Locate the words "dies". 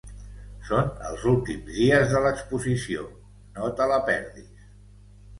1.75-2.07